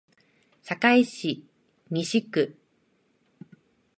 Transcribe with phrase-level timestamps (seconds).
[0.63, 1.43] 堺市
[1.91, 2.55] 西区